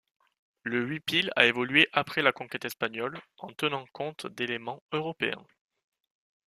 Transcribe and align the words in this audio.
Le 0.63 0.83
huipil 0.83 1.29
a 1.35 1.45
évolué 1.45 1.87
après 1.93 2.23
la 2.23 2.31
conquête 2.31 2.65
espagnole, 2.65 3.21
en 3.37 3.49
tenant 3.53 3.85
compte 3.93 4.25
d’éléments 4.25 4.81
européens. 4.93 5.45